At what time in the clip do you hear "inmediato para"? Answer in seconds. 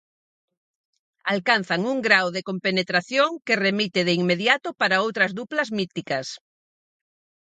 4.21-5.01